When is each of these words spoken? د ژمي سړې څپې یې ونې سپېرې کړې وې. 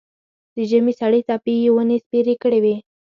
د 0.55 0.57
ژمي 0.69 0.93
سړې 0.99 1.21
څپې 1.27 1.53
یې 1.63 1.69
ونې 1.75 1.97
سپېرې 2.03 2.35
کړې 2.41 2.59
وې. 2.63 2.75